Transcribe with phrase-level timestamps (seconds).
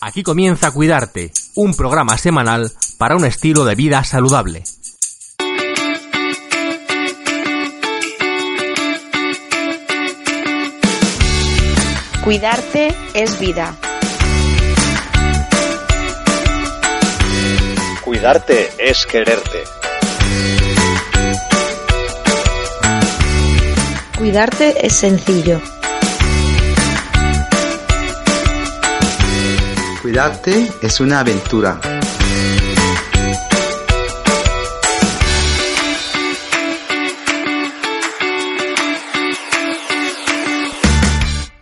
[0.00, 4.62] Aquí comienza Cuidarte, un programa semanal para un estilo de vida saludable.
[12.22, 13.76] Cuidarte es vida.
[18.04, 19.64] Cuidarte es quererte.
[24.16, 25.60] Cuidarte es sencillo.
[30.08, 31.78] Cuidarte es una aventura.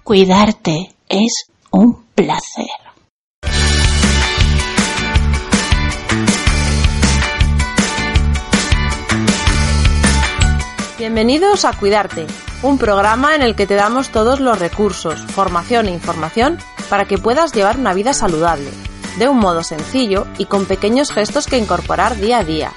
[0.05, 2.67] Cuidarte es un placer.
[10.97, 12.29] Bienvenidos a Cuidarte,
[12.63, 17.19] un programa en el que te damos todos los recursos, formación e información para que
[17.19, 18.71] puedas llevar una vida saludable,
[19.19, 22.73] de un modo sencillo y con pequeños gestos que incorporar día a día.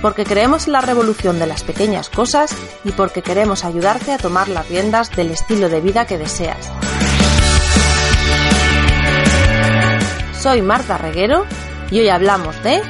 [0.00, 4.48] Porque creemos en la revolución de las pequeñas cosas y porque queremos ayudarte a tomar
[4.48, 6.70] las riendas del estilo de vida que deseas.
[10.40, 11.44] Soy Marta Reguero
[11.90, 12.80] y hoy hablamos de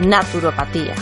[0.00, 0.94] naturopatía.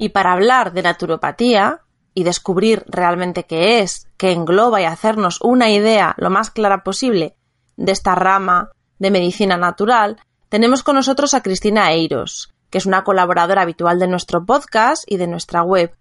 [0.00, 1.82] Y para hablar de naturopatía
[2.14, 7.36] y descubrir realmente qué es, qué engloba y hacernos una idea lo más clara posible
[7.76, 10.16] de esta rama de medicina natural,
[10.48, 15.18] tenemos con nosotros a Cristina Eiros, que es una colaboradora habitual de nuestro podcast y
[15.18, 15.94] de nuestra web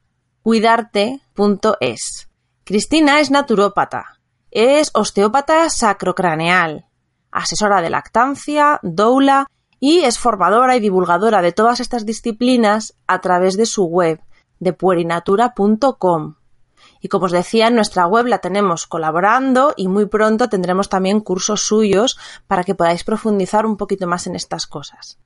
[0.44, 2.30] cuidarte.es.
[2.64, 4.18] Cristina es naturópata,
[4.50, 6.86] es osteópata sacrocraneal,
[7.32, 9.48] asesora de lactancia, doula
[9.80, 14.20] y es formadora y divulgadora de todas estas disciplinas a través de su web,
[14.60, 16.36] de puerinatura.com.
[17.02, 21.22] Y como os decía, en nuestra web la tenemos colaborando y muy pronto tendremos también
[21.22, 22.18] cursos suyos
[22.48, 25.18] para que podáis profundizar un poquito más en estas cosas.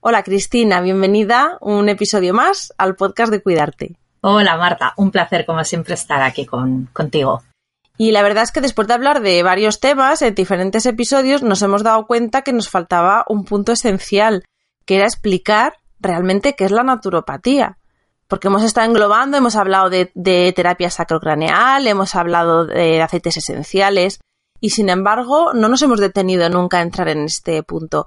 [0.00, 3.96] Hola Cristina, bienvenida un episodio más al podcast de Cuidarte.
[4.20, 7.42] Hola Marta, un placer como siempre estar aquí con, contigo.
[7.98, 11.62] Y la verdad es que después de hablar de varios temas en diferentes episodios, nos
[11.62, 14.44] hemos dado cuenta que nos faltaba un punto esencial,
[14.86, 17.78] que era explicar realmente qué es la naturopatía.
[18.28, 24.20] Porque hemos estado englobando, hemos hablado de, terapia sacrocraneal, hemos hablado de aceites esenciales,
[24.58, 28.06] y sin embargo no nos hemos detenido nunca a entrar en este punto.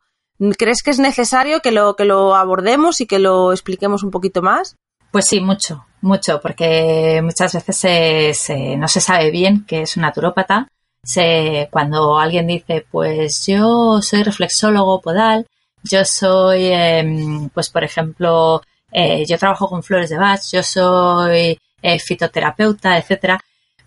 [0.57, 4.41] ¿Crees que es necesario que lo, que lo abordemos y que lo expliquemos un poquito
[4.41, 4.77] más?
[5.15, 9.95] Pues sí, mucho, mucho, porque muchas veces se, se, no se sabe bien qué es
[9.95, 10.67] un naturópata.
[11.01, 15.47] Se, cuando alguien dice, pues yo soy reflexólogo podal,
[15.83, 18.61] yo soy, eh, pues por ejemplo,
[18.91, 23.39] eh, yo trabajo con flores de Bach, yo soy eh, fitoterapeuta, etcétera,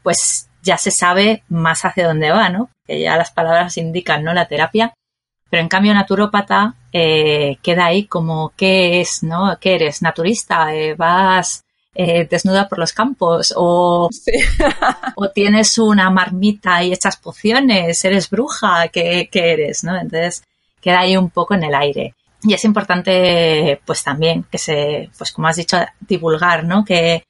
[0.02, 2.70] pues ya se sabe más hacia dónde va, ¿no?
[2.86, 4.32] Que ya las palabras indican, ¿no?
[4.32, 4.94] La terapia.
[5.50, 9.56] Pero en cambio, naturópata eh, queda ahí como qué es, ¿no?
[9.60, 10.02] ¿Qué eres?
[10.02, 10.74] ¿Naturista?
[10.74, 13.52] Eh, ¿Vas eh, desnuda por los campos?
[13.56, 14.32] ¿O, Sí.
[15.16, 18.04] o tienes una marmita y echas pociones?
[18.04, 18.88] ¿Eres bruja?
[18.88, 19.84] ¿Qué, qué eres?
[19.84, 19.96] ¿no?
[19.96, 20.42] Entonces
[20.80, 22.14] queda ahí un poco en el aire.
[22.42, 26.84] Y es importante, pues también, que se, pues como has dicho, divulgar, ¿no?
[26.84, 27.24] Que,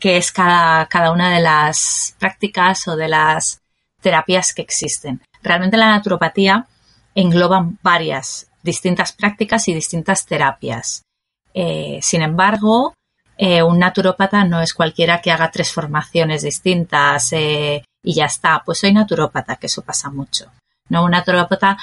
[0.00, 3.60] que es cada, cada una de las prácticas o de las
[4.00, 5.20] terapias que existen.
[5.42, 6.66] Realmente la naturopatía
[7.14, 11.02] engloban varias distintas prácticas y distintas terapias.
[11.52, 12.94] Eh, sin embargo,
[13.36, 18.62] eh, un naturópata no es cualquiera que haga tres formaciones distintas eh, y ya está.
[18.64, 20.50] Pues soy naturópata, que eso pasa mucho.
[20.88, 21.76] No, un naturópata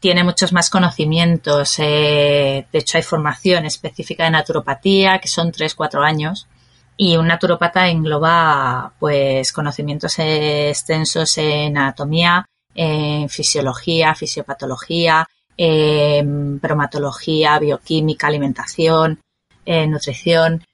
[0.00, 1.76] tiene muchos más conocimientos.
[1.76, 6.48] de hecho, hay formación específica de naturopatía, que son tres, cuatro años.
[6.96, 15.26] Y un naturópata engloba pues conocimientos extensos en anatomía, en fisiología, fisiopatología,
[15.62, 19.20] en bromatología, bioquímica, alimentación,
[19.66, 20.64] en nutrición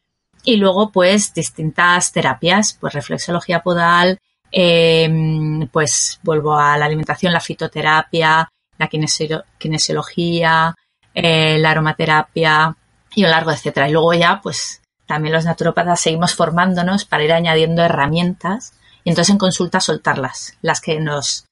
[0.45, 4.21] y luego pues distintas terapias, pues reflexología podal,
[4.53, 5.11] eh,
[5.73, 8.49] pues vuelvo a la alimentación, la fitoterapia,
[8.79, 10.73] la kinesio kinesiología,
[11.13, 12.77] eh, la aromaterapia
[13.13, 13.89] y un largo etcétera.
[13.89, 18.73] Y luego ya pues también los naturópatas seguimos formándonos para ir añadiendo herramientas
[19.03, 21.46] y entonces en consulta soltarlas, las que nos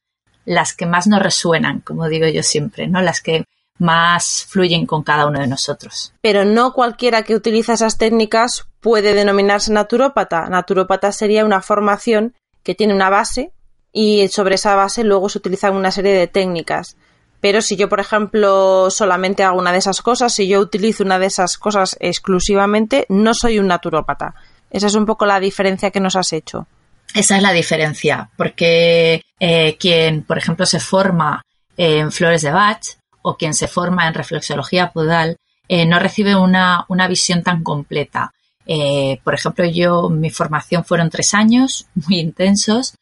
[0.44, 3.00] las que más nos resuenan, como digo yo siempre, ¿no?
[3.00, 3.44] Las que
[3.78, 6.12] más fluyen con cada uno de nosotros.
[6.20, 10.48] Pero no cualquiera que utiliza esas técnicas puede denominarse naturópata.
[10.48, 13.52] Naturópata sería una formación que tiene una base
[13.92, 16.96] y sobre esa base luego se utilizan una serie de técnicas.
[17.40, 21.18] Pero si yo, por ejemplo, solamente hago una de esas cosas, si yo utilizo una
[21.18, 24.34] de esas cosas exclusivamente, no soy un naturópata.
[24.70, 26.66] Esa es un poco la diferencia que nos has hecho.
[27.14, 31.42] Esa es la diferencia, porque eh, quien, por ejemplo, se forma
[31.76, 32.84] en flores de Bach
[33.22, 35.36] o quien se forma en reflexología podal
[35.68, 38.32] eh, no recibe una, una, visión tan completa.
[38.66, 42.94] Eh, por ejemplo, yo, mi formación fueron tres años muy intensos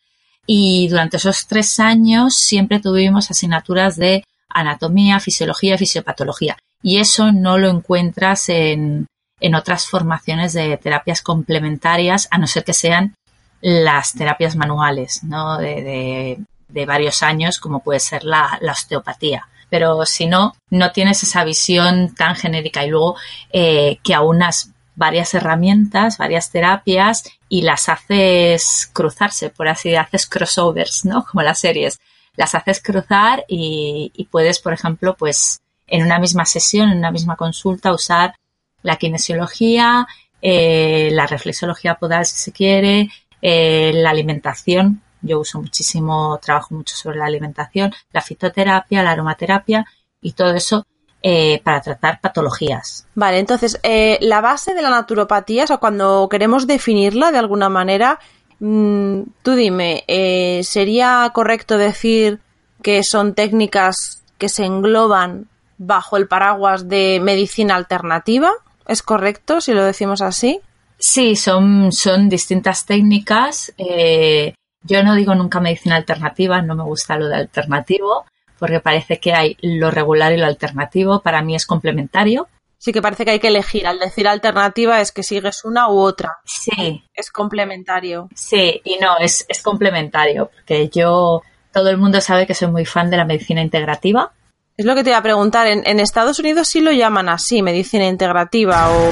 [0.47, 6.57] y durante esos tres años siempre tuvimos asignaturas de anatomía, fisiología, fisiopatología.
[6.83, 9.07] Y eso no lo encuentras en,
[9.41, 13.15] en otras formaciones de terapias complementarias, a no ser que sean
[13.63, 15.57] las terapias manuales, ¿no?
[15.57, 16.39] De,
[16.69, 19.49] de, varios años, como puede ser la, la, osteopatía.
[19.71, 23.17] Pero si no, no tienes esa visión tan genérica y luego
[23.53, 30.27] eh, que aunas varias herramientas, varias terapias y las haces cruzarse, por así decirlo, haces
[30.27, 31.25] crossovers, ¿no?
[31.31, 32.01] Como las series.
[32.35, 37.11] Las haces cruzar y, y puedes, por ejemplo, pues en una misma sesión, en una
[37.11, 38.35] misma consulta, usar
[38.83, 40.07] la kinesiología,
[40.41, 43.11] eh, la reflexología podal si se quiere,
[43.43, 45.03] eh, la alimentación.
[45.21, 49.85] Yo uso muchísimo, trabajo mucho sobre la alimentación, la fitoterapia, la aromaterapia
[50.21, 50.87] y todo eso
[51.23, 53.07] eh, para tratar patologías.
[53.15, 57.69] Vale, entonces, eh, la base de la naturopatía, o sea, cuando queremos definirla de alguna
[57.69, 58.19] manera,
[58.59, 62.41] mmm, tú dime, eh, ¿sería correcto decir
[62.83, 65.47] que son técnicas que se engloban
[65.79, 68.51] bajo el paraguas de medicina alternativa?
[68.89, 70.61] ¿Es correcto si lo decimos así?
[71.05, 73.75] Sí, son, son distintas técnicas.
[73.77, 74.55] Eh,
[74.85, 78.25] yo no digo nunca medicina alternativa, no me gusta lo de alternativo,
[78.57, 81.21] porque parece que hay lo regular y lo alternativo.
[81.21, 82.47] Para mí es complementario.
[82.79, 83.85] Sí, que parece que hay que elegir.
[83.85, 86.39] Al decir alternativa es que sigues una u otra.
[86.45, 87.03] Sí.
[87.13, 88.29] Es complementario.
[88.37, 92.85] Sí, y no, es, es complementario, porque yo, todo el mundo sabe que soy muy
[92.85, 94.31] fan de la medicina integrativa.
[94.77, 95.67] Es lo que te iba a preguntar.
[95.67, 99.11] En, Estados Unidos sí lo llaman así, medicina integrativa o...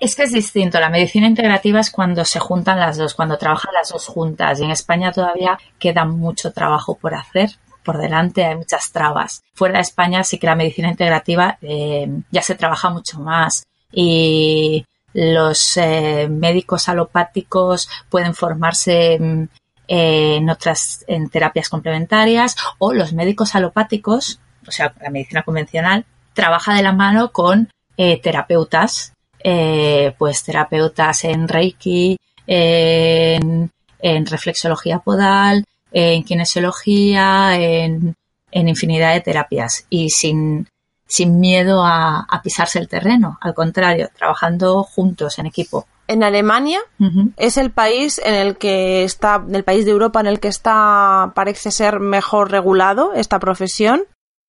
[0.00, 0.80] Es que es distinto.
[0.80, 4.58] La medicina integrativa es cuando se juntan las dos, cuando trabajan las dos juntas.
[4.60, 7.50] Y en España todavía queda mucho trabajo por hacer.
[7.84, 9.42] Por delante hay muchas trabas.
[9.54, 13.64] Fuera de España sí que la medicina integrativa eh, ya se trabaja mucho más.
[13.92, 19.42] Y los eh, médicos alopáticos pueden formarse mm,
[19.88, 26.04] eh, en otras en terapias complementarias o los médicos alopáticos o sea, la medicina convencional,
[26.34, 29.12] trabaja de la mano con eh, terapeutas,
[29.44, 32.16] eh, pues terapeutas en Reiki,
[32.46, 33.70] en,
[34.00, 38.14] en, reflexología podal, en kinesiología, en,
[38.50, 40.68] en infinidad de terapias y sin,
[41.06, 45.86] sin miedo a, a, pisarse el terreno, al contrario, trabajando juntos en equipo.
[46.08, 47.32] En Alemania uh -huh.
[47.36, 51.32] es el país en el que está, el país de Europa en el que está,
[51.34, 54.02] parece ser mejor regulado esta profesión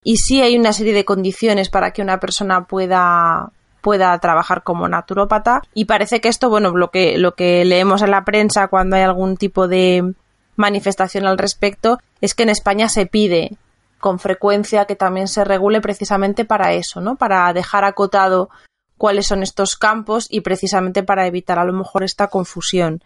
[0.04, 4.88] y sí hay una serie de condiciones para que una persona pueda pueda trabajar como
[4.88, 8.96] naturópata y parece que esto, bueno, lo que, lo que leemos en la prensa cuando
[8.96, 10.14] hay algún tipo de
[10.56, 13.58] manifestación al respecto es que en España se pide
[14.00, 17.16] con frecuencia que también se regule precisamente para eso, ¿no?
[17.16, 18.48] Para dejar acotado
[18.96, 23.02] cuáles son estos campos y precisamente para evitar a lo mejor esta confusión.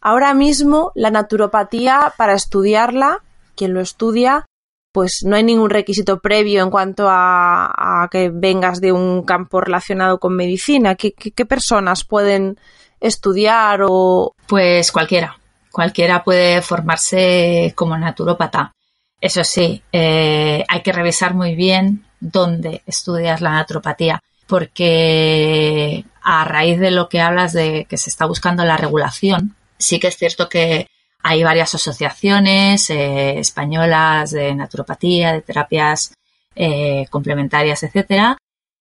[0.00, 3.18] Ahora mismo la naturopatía para estudiarla,
[3.56, 4.46] quien lo estudia,
[4.92, 10.18] pues no hay ningún requisito previo en cuanto a, que vengas de un campo relacionado
[10.18, 10.94] con medicina.
[10.94, 12.58] ¿Qué, qué, qué personas pueden
[13.00, 14.34] estudiar o...?
[14.46, 15.38] Pues cualquiera.
[15.70, 18.74] Cualquiera puede formarse como naturópata.
[19.20, 26.80] Eso sí, eh, hay que revisar muy bien dónde estudias la naturopatía, porque a raíz
[26.80, 30.48] de lo que hablas de que se está buscando la regulación, sí que es cierto
[30.48, 30.88] que
[31.22, 36.14] hay varias asociaciones eh, españolas de naturopatía, de terapias
[36.54, 38.38] eh, complementarias, etcétera,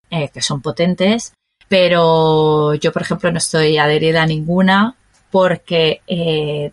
[0.10, 1.34] eh, que son potentes,
[1.68, 4.96] pero yo, por ejemplo, no estoy adherida a ninguna
[5.30, 6.02] porque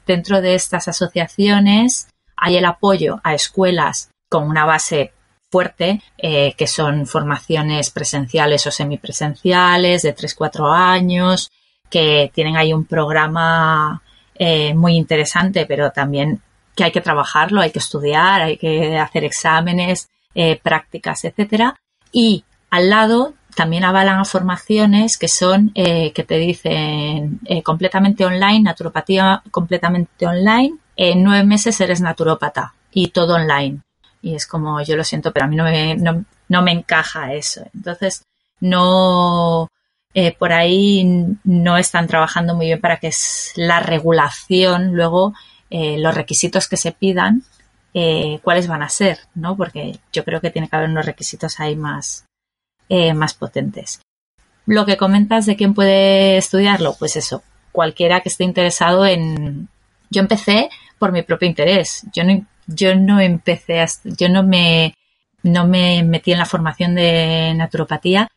[0.06, 2.08] dentro de estas asociaciones
[2.38, 5.12] hay el apoyo a escuelas con una base
[5.50, 11.50] fuerte, que son formaciones presenciales o semipresenciales de 3-4 años,
[11.90, 14.02] que tienen ahí un programa
[14.38, 16.40] eh, muy interesante, pero también
[16.74, 21.74] que hay que trabajarlo, hay que estudiar, hay que hacer exámenes, eh, prácticas, etcétera.
[22.12, 28.26] Y al lado también avalan a formaciones que son, eh, que te dicen eh, completamente
[28.26, 33.80] online, naturopatía completamente online, en nueve meses eres naturópata y todo online.
[34.20, 37.32] Y es como, yo lo siento, pero a mí no me, no, no me encaja
[37.32, 37.62] eso.
[37.74, 38.26] Entonces,
[38.60, 39.68] no,
[40.18, 41.04] eh, por ahí
[41.44, 45.34] no están trabajando muy bien para que es la regulación, luego
[45.68, 47.42] eh, los requisitos que se pidan
[47.92, 49.58] eh, cuáles van a ser, ¿no?
[49.58, 52.24] Porque yo creo que tiene que haber unos requisitos ahí más,
[53.14, 54.00] más potentes.
[54.64, 59.68] Lo que comentas de quién puede estudiarlo, pues eso, cualquiera que esté interesado en...
[60.08, 62.06] Yo empecé por mi propio interés.
[62.14, 64.94] Yo no, yo no empecé, a, yo no me,
[65.42, 68.30] no me metí en la formación de naturopatía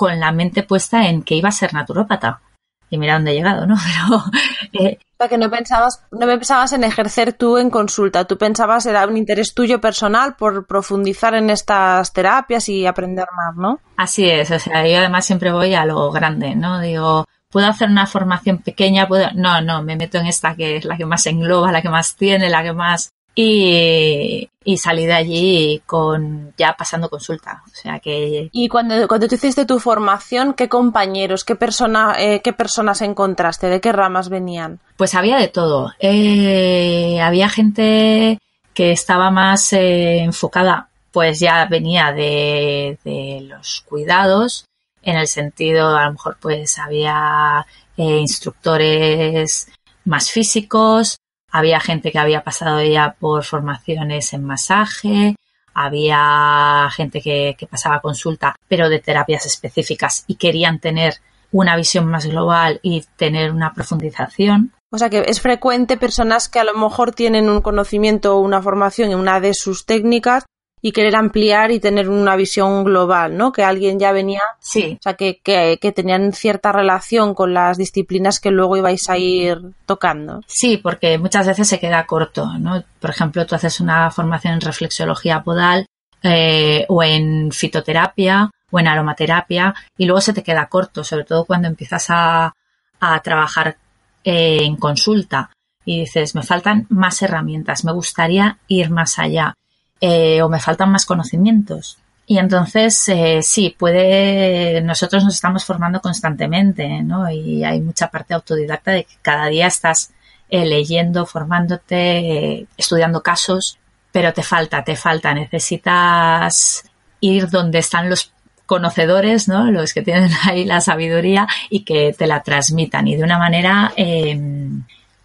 [0.00, 2.40] con la mente puesta en que iba a ser naturópata
[2.88, 3.76] y mira dónde he llegado, ¿no?
[4.72, 9.06] Pero eh, que no pensabas, no pensabas en ejercer tú en consulta, tú pensabas era
[9.06, 13.78] un interés tuyo personal por profundizar en estas terapias y aprender más, ¿no?
[13.98, 16.80] Así es, o sea, yo además siempre voy a lo grande, ¿no?
[16.80, 20.86] Digo, puedo hacer una formación pequeña, puedo, no, no, me meto en esta que es
[20.86, 25.82] la que más engloba, la que más tiene, la que más y, salí de allí
[25.86, 27.62] con ya pasando consulta.
[27.66, 28.48] O sea que.
[28.52, 33.68] Y cuando, cuando tú hiciste tu formación, ¿qué compañeros, qué, persona, eh, qué personas encontraste?
[33.68, 34.80] ¿De qué ramas venían?
[34.96, 35.92] Pues había de todo.
[35.98, 38.38] Eh, había gente
[38.74, 44.64] que estaba más eh, enfocada, pues ya venía de, de, los cuidados,
[45.02, 47.66] en el sentido, a lo mejor pues había
[47.96, 49.68] instructores
[50.04, 51.18] más físicos,
[51.50, 55.36] había gente que había pasado ya por formaciones en masaje,
[55.74, 61.14] había gente que, pasaba consulta, pero de terapias específicas y querían tener
[61.52, 64.72] una visión más global y tener una profundización.
[64.92, 68.60] O sea que es frecuente personas que a lo mejor tienen un conocimiento o una
[68.60, 70.44] formación en una de sus técnicas
[70.82, 73.52] y querer ampliar y tener una visión global, ¿no?
[73.52, 74.96] Que alguien ya venía, sí.
[74.98, 79.18] o sea, que, que, que, tenían cierta relación con las disciplinas que luego ibais a
[79.18, 80.40] ir tocando.
[80.46, 82.82] Sí, porque muchas veces se queda corto, ¿no?
[82.98, 85.86] Por ejemplo, tú haces una formación en reflexología podal
[86.22, 91.44] eh, o en fitoterapia o en aromaterapia y luego se te queda corto, sobre todo
[91.44, 92.54] cuando empiezas a,
[93.00, 93.76] a trabajar
[94.24, 95.50] eh, en consulta
[95.84, 99.54] y dices, me faltan más herramientas, me gustaría ir más allá.
[100.00, 101.98] Eh, o me faltan más conocimientos.
[102.26, 107.28] Y entonces, eh, sí, puede, nosotros nos estamos formando constantemente, ¿no?
[107.30, 110.12] Y hay mucha parte autodidacta de que cada día estás
[110.48, 113.78] eh, leyendo, formándote, estudiando casos,
[114.12, 116.84] pero te falta, te falta, necesitas
[117.20, 118.32] ir donde están los
[118.64, 119.70] conocedores, ¿no?
[119.70, 123.92] Los que tienen ahí la sabiduría y que te la transmitan y de una manera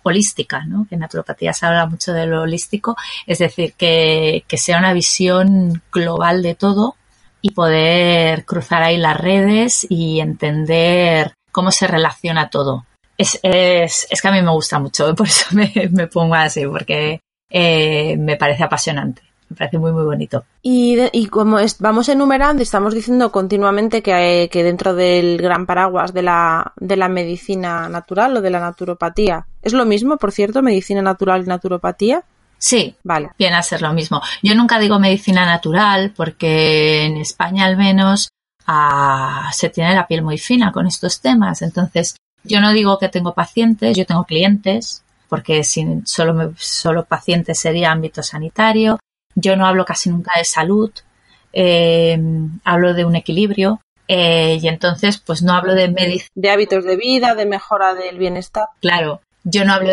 [0.05, 0.85] holística, ¿no?
[0.87, 2.95] Que en naturopatía se habla mucho de lo holístico,
[3.25, 6.95] es decir, que, sea una visión global de todo
[7.41, 12.85] y poder cruzar ahí las redes y entender cómo se relaciona todo.
[13.17, 16.65] Es, es, es que a mí me gusta mucho, por eso me, me pongo así,
[16.67, 17.19] porque
[17.49, 19.23] eh, me parece apasionante.
[19.49, 20.43] Me parece muy, muy bonito.
[20.61, 26.23] Y, y como vamos enumerando, estamos diciendo continuamente que, que dentro del gran paraguas de
[26.23, 31.01] la, de la medicina natural o de la naturopatía, ¿es lo mismo, por cierto, medicina
[31.01, 32.23] natural y naturopatía?
[32.57, 33.29] Sí, vale.
[33.37, 34.21] viene a ser lo mismo.
[34.41, 38.29] Yo nunca digo medicina natural porque en España al menos
[38.65, 41.61] ah, se tiene la piel muy fina con estos temas.
[41.61, 47.59] Entonces, yo no digo que tengo pacientes, yo tengo clientes, porque si solo, solo pacientes
[47.59, 48.99] sería ámbito sanitario.
[49.35, 50.91] Yo no hablo casi nunca de salud,
[51.53, 52.17] eh,
[52.63, 56.29] hablo de un equilibrio eh, y entonces pues no hablo de medicina.
[56.35, 58.67] De hábitos de vida, de mejora del bienestar.
[58.81, 59.91] Claro, yo no hablo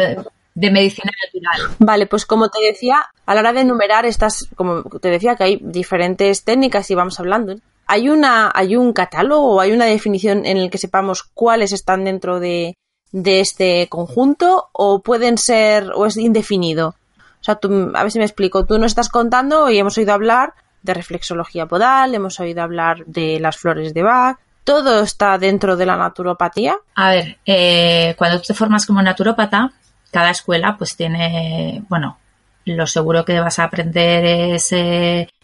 [0.54, 1.76] de, medicina natural.
[1.78, 5.44] Vale, pues como te decía, a la hora de enumerar estas, como te decía que
[5.44, 7.54] hay diferentes técnicas y vamos hablando,
[7.86, 12.04] ¿hay, una, hay un catálogo o hay una definición en el que sepamos cuáles están
[12.04, 12.74] dentro de,
[13.12, 16.96] de este conjunto o pueden ser o es indefinido?
[17.42, 18.64] O sea, tú, a ver si me explico.
[18.64, 23.40] Tú nos estás contando y hemos oído hablar de reflexología podal, hemos oído hablar de
[23.40, 24.38] las flores de Bach.
[24.62, 26.76] ¿Todo está dentro de la naturopatía?
[26.94, 29.72] A ver, eh, cuando tú te formas como naturópata,
[30.12, 32.18] cada escuela pues tiene, bueno,
[32.64, 34.72] lo seguro que vas a aprender es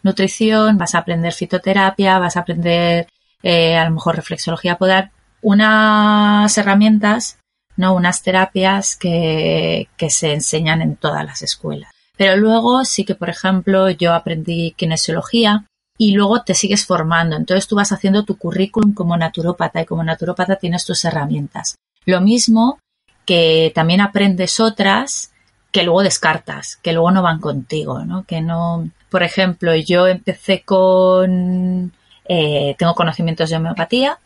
[0.04, 3.08] nutrición, vas a aprender fitoterapia, vas a aprender
[3.42, 5.10] eh, a lo mejor reflexología podal,
[5.42, 7.37] unas herramientas
[7.78, 7.94] ¿no?
[7.94, 11.90] Unas terapias que, que se enseñan en todas las escuelas.
[12.18, 15.64] Pero luego sí que, por ejemplo, yo aprendí kinesiología
[15.96, 17.36] y luego te sigues formando.
[17.36, 21.76] Entonces tú vas haciendo tu currículum como naturópata y como naturópata tienes tus herramientas.
[22.04, 22.80] Lo mismo
[23.24, 25.32] que también aprendes otras
[25.70, 28.24] que luego descartas, que luego no van contigo, ¿no?
[28.24, 31.92] Que no, por ejemplo, yo empecé con,
[32.28, 34.18] eh, tengo conocimientos de homeopatía,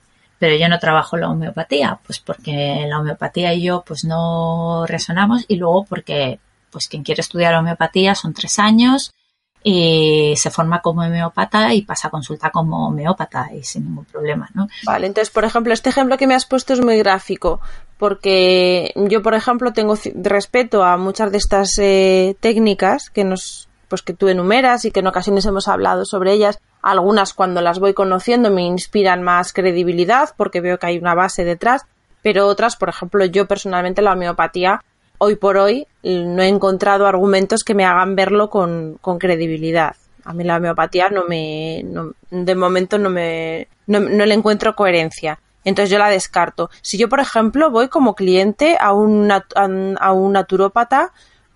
[0.42, 5.44] pero yo no trabajo la homeopatía, pues porque la homeopatía y yo pues no resonamos
[5.46, 6.40] y luego porque
[6.72, 9.14] pues quien quiere estudiar homeopatía son tres años
[9.62, 14.50] y se forma como homeópata y pasa a consulta como homeópata y sin ningún problema,
[14.54, 14.66] ¿no?
[14.82, 17.60] Vale, entonces, por ejemplo, este ejemplo que me has puesto es muy gráfico,
[17.96, 24.00] porque yo, por ejemplo, tengo respeto a muchas de estas eh, técnicas que nos pues
[24.00, 27.92] que tú enumeras y que en ocasiones hemos hablado sobre ellas, algunas cuando las voy
[27.92, 31.82] conociendo me inspiran más credibilidad porque veo que hay una base detrás,
[32.22, 34.82] pero otras, por ejemplo, yo personalmente la homeopatía
[35.18, 39.94] hoy por hoy no he encontrado argumentos que me hagan verlo con, con credibilidad.
[40.24, 44.74] A mí la homeopatía no me, no, de momento no me, no, no, le encuentro
[44.74, 45.38] coherencia.
[45.64, 46.70] Entonces yo la descarto.
[46.80, 51.12] Si yo, por ejemplo, voy como cliente a un, a un naturópata,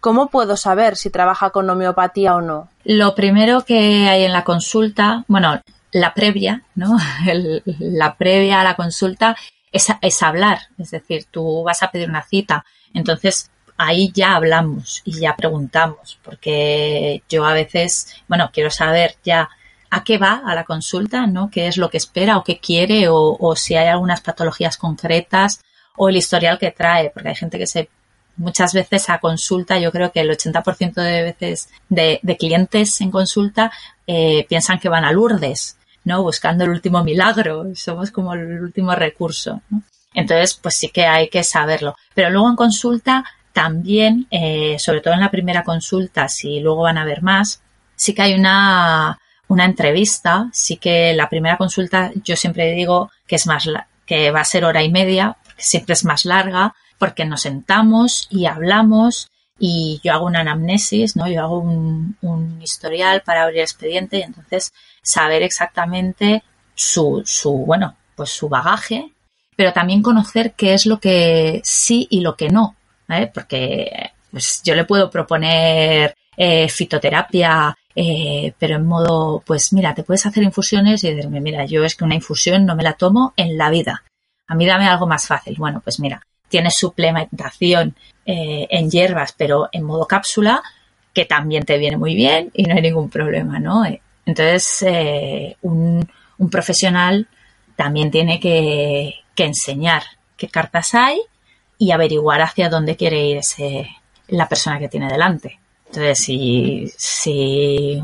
[0.06, 2.68] ¿cómo puedo saber si trabaja con homeopatía o no?
[2.84, 5.60] Lo primero que hay en la consulta, bueno,
[5.90, 6.96] la previa, ¿no?
[7.80, 9.36] La previa a la consulta
[9.72, 10.60] es, hablar.
[10.78, 12.64] Es decir, tú vas a pedir una cita.
[12.94, 19.48] Entonces, ahí ya hablamos y ya preguntamos, porque yo a veces, bueno, quiero saber ya
[19.90, 21.50] a qué va a la consulta, ¿no?
[21.50, 25.62] ¿Qué es lo que espera o qué quiere o si hay algunas patologías concretas
[25.96, 27.88] o el historial que trae, porque hay gente que se
[28.36, 33.10] muchas veces a consulta, yo creo que el 80% de veces de, de, clientes en
[33.10, 33.72] consulta
[34.06, 36.22] eh, piensan que van a Lourdes, ¿no?
[36.22, 39.82] Buscando el último milagro, somos como el último recurso, ¿no?
[40.14, 41.94] Entonces, pues sí que hay que saberlo.
[42.14, 46.96] Pero luego en consulta también, eh, sobre todo en la primera consulta, si luego van
[46.98, 47.62] a ver más,
[47.94, 53.36] sí que hay una, una entrevista, sí que la primera consulta yo siempre digo que
[53.36, 53.68] es más
[54.06, 58.46] que va a ser hora y media, siempre es más larga, porque nos sentamos y
[58.46, 61.28] hablamos y yo hago una anamnesis, ¿no?
[61.28, 62.16] Yo hago un,
[62.62, 64.72] historial para abrir expediente y entonces
[65.02, 66.42] saber exactamente
[66.74, 69.12] su, su, bueno, pues su bagaje,
[69.56, 72.76] pero también conocer qué es lo que sí y lo que no,
[73.08, 73.28] ¿vale?
[73.28, 80.02] Porque pues yo le puedo proponer eh, fitoterapia, eh, pero en modo, pues mira, te
[80.02, 83.32] puedes hacer infusiones y decirme, mira, yo es que una infusión no me la tomo
[83.36, 84.02] en la vida.
[84.46, 85.56] A mí dame algo más fácil.
[85.58, 90.62] Bueno, pues mira, tienes suplementación eh, en hierbas, pero en modo cápsula,
[91.12, 93.84] que también te viene muy bien y no hay ningún problema, ¿no?
[94.26, 97.28] Entonces, eh, un, un, profesional
[97.76, 100.02] también tiene que, que enseñar
[100.36, 101.20] qué cartas hay
[101.78, 103.88] y averiguar hacia dónde quiere ir ese,
[104.28, 105.58] la persona que tiene delante.
[105.86, 108.02] Entonces, si, si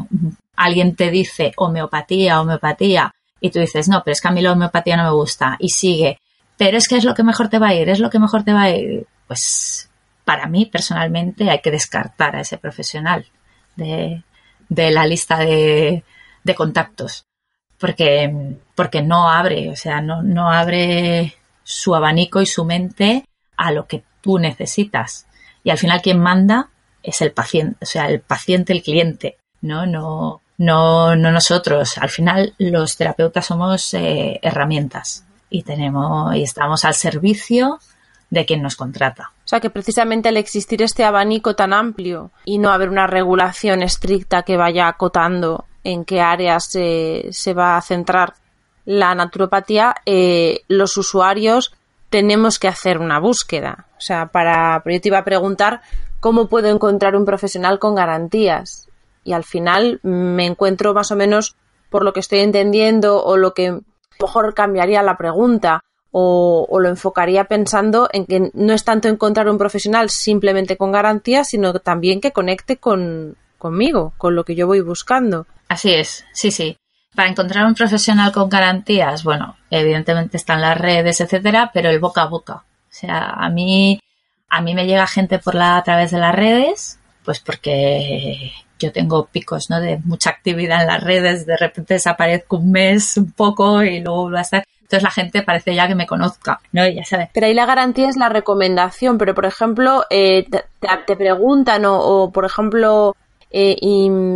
[0.56, 4.52] alguien te dice homeopatía, homeopatía, y tú dices, no, pero es que a mí la
[4.52, 6.18] homeopatía no me gusta, y sigue,
[6.56, 8.44] pero es que es lo que mejor te va a ir, es lo que mejor
[8.44, 9.90] te va a ir, pues
[10.24, 13.26] para mí personalmente hay que descartar a ese profesional
[13.76, 14.22] de,
[14.68, 16.04] de la lista de,
[16.44, 17.26] de, contactos,
[17.78, 21.34] porque, porque no abre, o sea, no, no abre
[21.64, 23.24] su abanico y su mente
[23.56, 25.26] a lo que tú necesitas.
[25.64, 26.70] Y al final quien manda
[27.02, 29.86] es el paciente, o sea, el paciente, el cliente, ¿no?
[29.86, 31.98] No, no, no nosotros.
[31.98, 37.78] Al final los terapeutas somos eh, herramientas y tenemos y estamos al servicio
[38.30, 39.32] de quien nos contrata.
[39.44, 43.82] O sea que precisamente al existir este abanico tan amplio y no haber una regulación
[43.82, 48.34] estricta que vaya acotando en qué áreas se, se va a centrar
[48.86, 51.74] la naturopatía, eh, los usuarios
[52.08, 53.86] tenemos que hacer una búsqueda.
[53.98, 55.82] O sea, para, yo te iba a preguntar
[56.20, 58.88] cómo puedo encontrar un profesional con garantías.
[59.24, 61.54] Y al final me encuentro más o menos
[61.90, 63.80] por lo que estoy entendiendo o lo que
[64.20, 69.48] mejor cambiaría la pregunta o, o, lo enfocaría pensando en que no es tanto encontrar
[69.48, 74.66] un profesional simplemente con garantías, sino también que conecte con, conmigo, con lo que yo
[74.66, 75.46] voy buscando.
[75.68, 76.76] Así es, sí, sí.
[77.14, 82.22] Para encontrar un profesional con garantías, bueno, evidentemente están las redes, etcétera, pero el boca
[82.22, 82.54] a boca.
[82.54, 83.98] O sea, a mí
[84.52, 88.92] a mí me llega gente por la a través de las redes, pues porque yo
[88.92, 89.80] tengo picos, ¿no?
[89.80, 94.22] De mucha actividad en las redes, de repente desaparezco un mes un poco y luego
[94.22, 94.64] vuelvo a estar.
[94.82, 96.86] Entonces la gente parece ya que me conozca, ¿no?
[96.86, 97.30] ya sabe.
[97.32, 102.30] Pero ahí la garantía es la recomendación, pero por ejemplo, eh, te, preguntan o, o,
[102.30, 103.16] por ejemplo,
[103.50, 103.76] eh,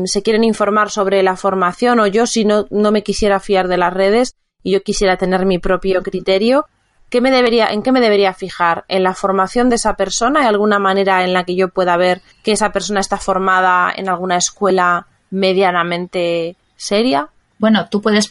[0.05, 3.79] se quieren informar sobre la formación o yo si no, no me quisiera fiar de
[3.79, 6.67] las redes y yo quisiera tener mi propio criterio,
[7.09, 8.85] ¿Qué me debería, ¿En qué me debería fijar?
[8.89, 10.41] ¿En la formación de esa persona?
[10.41, 14.09] ¿Hay alguna manera en la que yo pueda ver que esa persona está formada en
[14.09, 17.29] alguna escuela medianamente seria?
[17.59, 18.29] Bueno, tú puedes,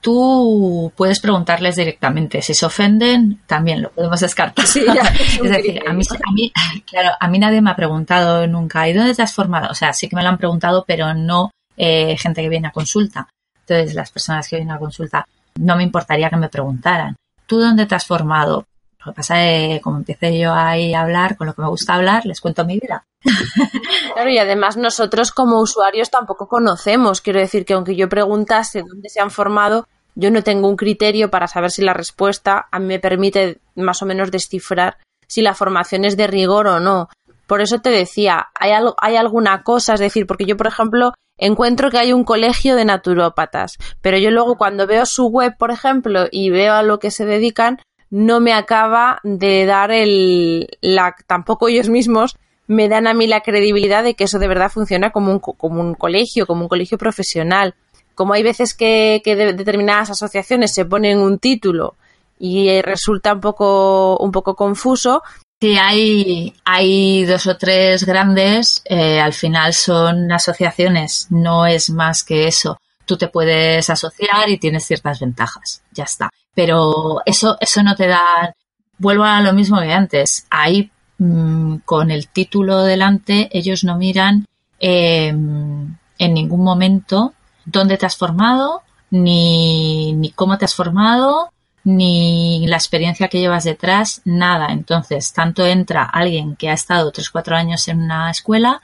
[0.00, 2.42] tú puedes preguntarles directamente.
[2.42, 4.66] Si se ofenden, también lo podemos descartar.
[4.66, 6.52] Sí, ya, es decir, a mí, a mí,
[6.86, 9.70] claro, a mí nadie me ha preguntado nunca, ¿y dónde te has formado?
[9.70, 12.72] O sea, sí que me lo han preguntado, pero no eh, gente que viene a
[12.72, 13.28] consulta.
[13.60, 17.16] Entonces, las personas que vienen a consulta, no me importaría que me preguntaran.
[17.48, 18.66] ¿Tú dónde te has formado?
[19.04, 21.68] Lo que pasa es que como empecé yo ahí a hablar, con lo que me
[21.68, 23.04] gusta hablar, les cuento mi vida.
[24.14, 27.20] Claro, y además nosotros como usuarios tampoco conocemos.
[27.20, 31.30] Quiero decir que aunque yo preguntase dónde se han formado, yo no tengo un criterio
[31.30, 34.96] para saber si la respuesta a mí me permite más o menos descifrar
[35.28, 37.08] si la formación es de rigor o no.
[37.48, 39.94] Por eso te decía, ¿hay, algo, hay alguna cosa?
[39.94, 44.30] Es decir, porque yo, por ejemplo, encuentro que hay un colegio de naturópatas, pero yo
[44.30, 47.78] luego cuando veo su web, por ejemplo, y veo a lo que se dedican,
[48.10, 53.40] no me acaba de dar el, la, tampoco ellos mismos me dan a mí la
[53.40, 56.98] credibilidad de que eso de verdad funciona como un, como un colegio, como un colegio
[56.98, 57.74] profesional.
[58.14, 61.94] Como hay veces que, que de, determinadas asociaciones se ponen un título
[62.38, 65.22] y resulta un poco, un poco confuso,
[65.60, 65.76] Sí,
[66.64, 72.78] hay, dos o tres grandes, eh, al final son asociaciones, no es más que eso.
[73.04, 76.30] Tú te puedes asociar y tienes ciertas ventajas, ya está.
[76.54, 78.54] Pero eso, eso no te da,
[78.98, 80.46] vuelvo a lo mismo que antes.
[80.48, 84.46] Ahí, mm, con el título delante, ellos no miran
[84.78, 91.50] eh, en ningún momento dónde te has formado, ni, ni cómo te has formado,
[91.88, 94.66] ni la experiencia que llevas detrás, nada.
[94.72, 98.82] Entonces, tanto entra alguien que ha estado 3-4 años en una escuela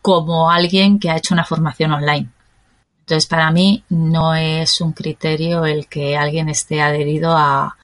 [0.00, 2.30] como alguien que ha hecho una formación online.
[3.00, 7.76] Entonces, para mí no es un criterio el que alguien esté adherido a,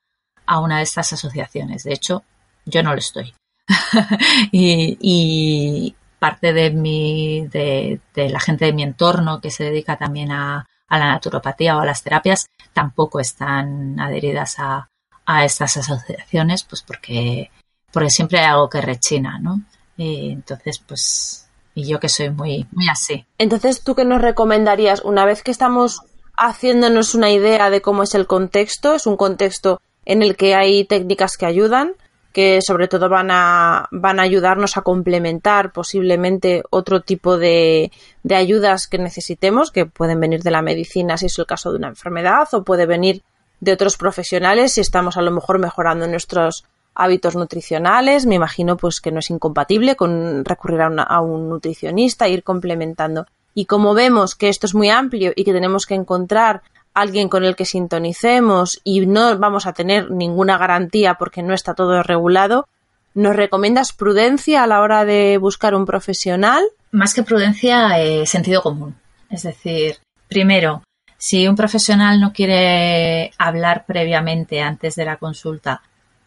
[0.46, 1.84] a una de estas asociaciones.
[1.84, 2.24] De hecho,
[2.64, 3.34] yo no lo estoy.
[4.52, 9.98] y, y, parte de mi, de, de la gente de mi entorno que se dedica
[9.98, 14.90] también a, a la naturopatía o a las terapias tampoco están adheridas a,
[15.24, 17.50] a estas asociaciones, pues porque,
[17.90, 19.62] porque siempre hay algo que rechina, ¿no?
[19.96, 23.24] Y entonces, pues, y yo que soy muy, muy así.
[23.38, 25.00] Entonces, ¿tú qué nos recomendarías?
[25.02, 26.02] Una vez que estamos
[26.36, 30.84] haciéndonos una idea de cómo es el contexto, es un contexto en el que hay
[30.84, 31.94] técnicas que ayudan,
[32.32, 37.92] que sobre todo van a, van a ayudarnos a complementar posiblemente otro tipo de,
[38.22, 41.78] de ayudas que necesitemos, que pueden venir de la medicina si es el caso de
[41.78, 43.22] una enfermedad, o puede venir
[43.60, 46.64] de otros profesionales si estamos a lo mejor mejorando nuestros
[46.94, 48.26] hábitos nutricionales.
[48.26, 52.42] Me imagino pues que no es incompatible con recurrir a, una, a un nutricionista, ir
[52.42, 53.26] complementando.
[53.54, 56.62] Y como vemos que esto es muy amplio y que tenemos que encontrar
[56.94, 61.74] alguien con el que sintonicemos y no vamos a tener ninguna garantía porque no está
[61.74, 62.68] todo regulado,
[63.14, 66.62] ¿nos recomiendas prudencia a la hora de buscar un profesional?
[66.90, 68.96] Más que prudencia, eh, sentido común.
[69.30, 69.96] Es decir,
[70.28, 70.82] primero,
[71.16, 75.80] si un profesional no quiere hablar previamente antes de la consulta,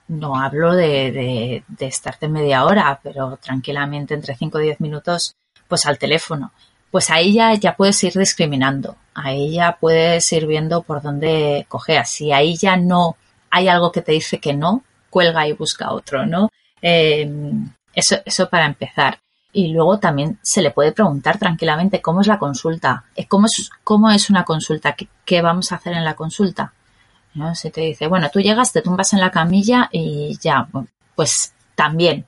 [0.07, 5.35] no hablo de, estarte media hora, pero tranquilamente entre 5 o 10 minutos,
[5.67, 6.51] pues al teléfono
[6.95, 12.09] pues ahí ya, ya puedes ir discriminando, ahí ya puedes ir viendo por dónde cojeas.
[12.09, 13.17] Si ahí ya no
[13.49, 16.51] hay algo que te dice que no, cuelga y busca otro, ¿no?
[16.81, 17.29] Eh,
[17.93, 19.19] eso, eso para empezar.
[19.51, 23.69] Y luego también se le puede preguntar tranquilamente cómo es la consulta, eh, cómo es,
[23.83, 26.71] cómo es una consulta, ¿Qué, qué vamos a hacer en la consulta.
[27.33, 27.55] ¿No?
[27.55, 30.65] Si te dice, bueno, tú llegas, te tumbas en la camilla y ya,
[31.13, 32.25] pues también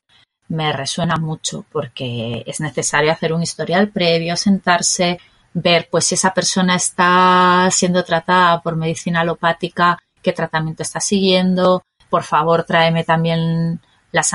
[0.48, 5.20] me resuena mucho porque es necesario hacer un historial previo, sentarse,
[5.52, 11.82] ver pues si esa persona está siendo tratada por medicina alopática, qué tratamiento está siguiendo,
[12.08, 13.80] por favor tráeme también
[14.10, 14.32] las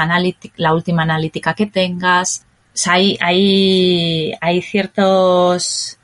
[0.57, 2.45] la última analítica que tengas.
[2.85, 5.99] Hay, hay, hay ciertos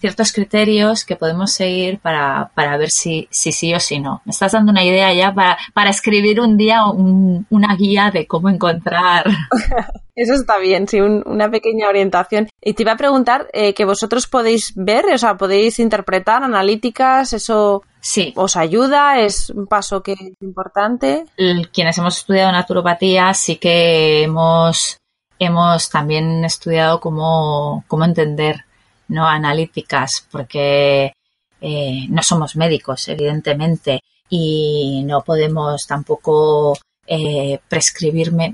[0.00, 4.22] ciertos criterios que podemos seguir para, para ver si, si sí o si no.
[4.24, 8.26] Me estás dando una idea ya para, para escribir un día un, una guía de
[8.26, 9.26] cómo encontrar.
[10.16, 12.48] Eso está bien, sí, un, una pequeña orientación.
[12.60, 17.32] Y te iba a preguntar eh, que vosotros podéis ver, o sea, podéis interpretar analíticas,
[17.32, 18.34] eso sí.
[18.36, 21.24] os ayuda, es un paso que es importante.
[21.72, 24.98] Quienes hemos estudiado naturopatía sí que hemos,
[25.38, 28.64] hemos también estudiado cómo, cómo entender
[29.10, 31.12] no analíticas, porque
[31.60, 38.52] eh, no somos médicos, evidentemente, y no podemos tampoco eh, prescribir me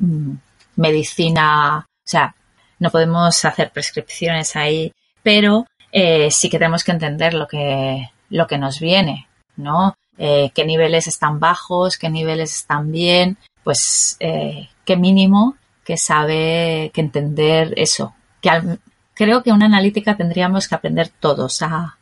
[0.76, 2.34] medicina, o sea,
[2.78, 4.92] no podemos hacer prescripciones ahí,
[5.22, 9.94] pero eh, sí que tenemos que entender lo que, lo que nos viene, ¿no?
[10.18, 17.00] Eh, qué niveles están bajos, qué niveles están bien, pues qué mínimo que sabe, que
[17.00, 18.80] entender eso, que al,
[19.16, 21.96] creo que una analítica tendríamos que aprender todos a,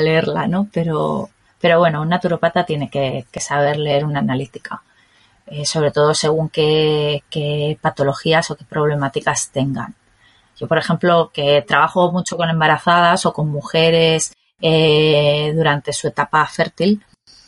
[0.00, 0.68] leerla, ¿no?
[0.72, 4.82] Pero, pero bueno, un naturopata tiene que, que saber leer una analítica,
[5.46, 9.94] eh, sobre todo según qué, qué, patologías o qué problemáticas tengan.
[10.58, 16.44] Yo, por ejemplo, que trabajo mucho con embarazadas o con mujeres eh, durante su etapa
[16.46, 17.02] fértil,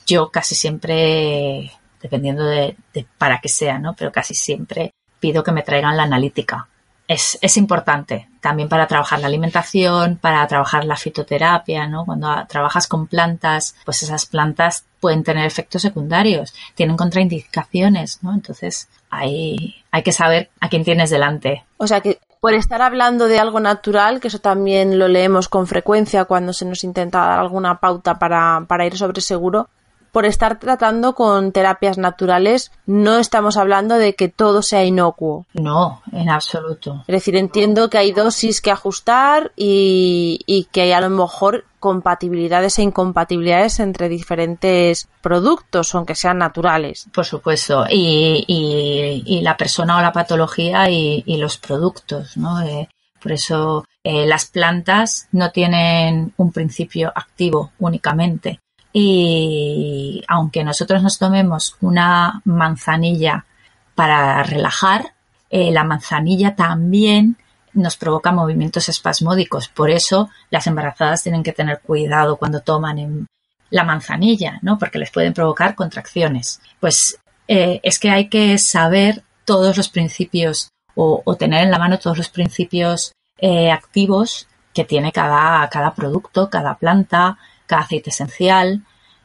[0.07, 3.95] yo casi siempre, dependiendo de, de para qué sea, ¿no?
[3.95, 6.69] Pero casi siempre pido que me traigan la analítica
[7.09, 12.05] es, es, importante también para trabajar la alimentación, para trabajar la fitoterapia, ¿no?
[12.05, 18.35] Cuando trabajas con plantas, pues esas plantas pueden tener efectos secundarios, tienen contraindicaciones, ¿no?
[18.35, 21.65] Entonces, hay, hay que saber a quién tienes delante.
[21.77, 25.69] O sea que por estar hablando de algo natural, que eso también lo leemos con
[25.69, 29.69] frecuencia cuando se nos intenta dar alguna pauta para, para ir sobre seguro,
[30.13, 35.47] por estar tratando con terapias naturales, no estamos hablando de que todo sea inocuo.
[35.55, 37.03] No, en absoluto.
[37.09, 41.65] Es decir, entiendo que hay dosis que ajustar y, y que hay a lo mejor
[41.81, 47.09] compatibilidades e incompatibilidades entre diferentes productos, aunque sean naturales.
[47.13, 47.87] Por supuesto.
[47.91, 52.61] Y, y, y la persona o la patología y, y los productos, ¿no?
[52.63, 52.89] Eh,
[53.21, 58.61] por eso eh, las plantas no tienen un principio activo únicamente.
[58.93, 63.47] Y aunque nosotros nos tomemos una manzanilla
[63.95, 65.15] para relajar,
[65.51, 67.37] eh, la manzanilla también
[67.73, 69.69] nos provoca movimientos espasmódicos.
[69.69, 73.27] Por eso las embarazadas tienen que tener cuidado cuando toman
[73.71, 74.79] la manzanilla, ¿no?
[74.79, 76.61] Porque les pueden provocar contracciones.
[76.81, 81.79] Pues eh, es que hay que saber todos los principios o, o tener en la
[81.79, 87.39] mano todos los principios eh, activos que tiene cada, cada producto, cada planta,
[87.81, 88.83] aceite esencial,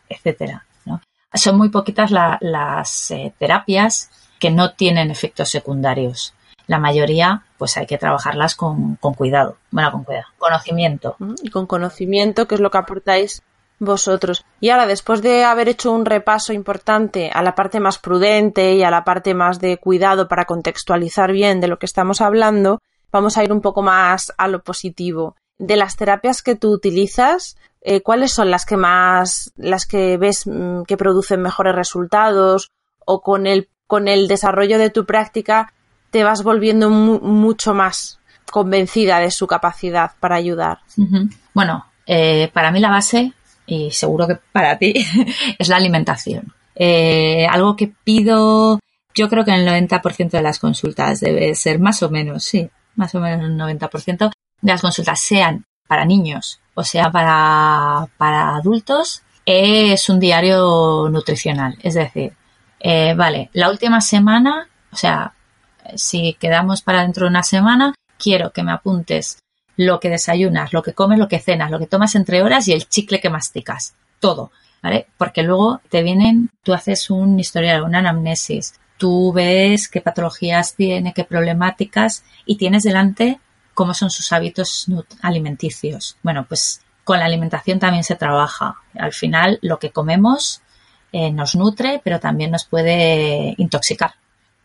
[0.10, 0.66] etcétera.
[1.34, 6.34] Son muy poquitas la, las eh, terapias que no tienen efectos secundarios.
[6.68, 9.58] La mayoría, pues hay que trabajarlas con, con cuidado.
[9.72, 10.28] Bueno, con cuidado.
[10.38, 11.16] Conocimiento.
[11.42, 13.42] Y con conocimiento, que es lo que aportáis
[13.80, 14.46] vosotros.
[14.60, 18.84] Y ahora, después de haber hecho un repaso importante a la parte más prudente y
[18.84, 22.80] a la parte más de cuidado para contextualizar bien de lo que estamos hablando,
[23.12, 25.36] vamos a ir un poco más a lo positivo.
[25.60, 30.48] De las terapias que tú utilizas, eh, ¿cuáles son las que más, las que ves
[30.48, 32.72] mm, que producen mejores resultados
[33.06, 35.74] o con el, con el desarrollo de tu práctica
[36.12, 38.20] te vas volviendo mu mucho más
[38.52, 40.80] convencida de su capacidad para ayudar?
[41.54, 43.34] Bueno, eh, para mí la base,
[43.66, 44.94] y seguro que para ti,
[45.60, 46.54] es la alimentación.
[46.76, 48.80] Eh, algo que pido,
[49.14, 53.14] yo creo que el 90% de las consultas debe ser más o menos, sí, más
[53.16, 54.30] o menos el 90%
[54.62, 61.76] de las consultas, sean para niños o sea para, para adultos, es un diario nutricional.
[61.82, 62.34] Es decir,
[62.80, 65.34] eh, vale, la última semana, o sea,
[65.96, 69.40] si quedamos para dentro de una semana, quiero que me apuntes
[69.76, 72.74] lo que desayunas, lo que comes, lo que cenas, lo que tomas entre horas y
[72.74, 73.96] el chicle que masticas.
[74.20, 74.52] Todo,
[74.84, 75.08] ¿vale?
[75.18, 81.16] Porque luego te vienen, tú haces un historial, una anamnesis, tú ves qué patologías tiene,
[81.16, 83.40] qué problemáticas y tienes delante
[83.78, 84.88] cómo son sus hábitos
[85.22, 86.18] alimenticios.
[86.24, 88.78] Bueno, pues con la alimentación también se trabaja.
[88.98, 90.64] Al final, lo que comemos
[91.12, 94.16] eh, nos nutre, pero también nos puede intoxicar.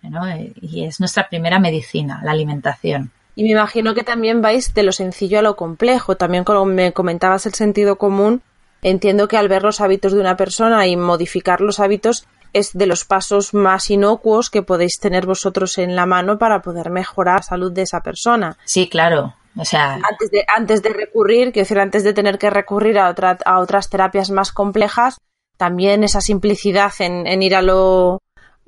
[0.00, 0.22] ¿no?
[0.62, 3.12] Y es nuestra primera medicina, la alimentación.
[3.36, 6.16] Y me imagino que también vais de lo sencillo a lo complejo.
[6.16, 8.40] También como me comentabas el sentido común,
[8.80, 12.86] entiendo que al ver los hábitos de una persona y modificar los hábitos es de
[12.86, 17.42] los pasos más inocuos que podéis tener vosotros en la mano para poder mejorar la
[17.42, 18.58] salud de esa persona.
[18.64, 19.34] Sí, claro.
[19.56, 23.10] O sea, antes de, antes de recurrir, quiero decir, antes de tener que recurrir a,
[23.10, 25.18] otra, a otras terapias más complejas,
[25.58, 28.22] también esa simplicidad en, en ir a lo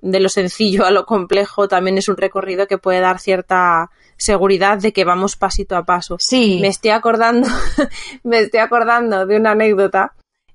[0.04, 4.76] de lo sencillo a lo complejo también es un recorrido que puede dar cierta seguridad
[4.78, 6.16] de que vamos pasito a paso.
[6.20, 6.58] Sí.
[6.60, 7.48] Me estoy acordando,
[8.22, 10.14] me estoy acordando de una anécdota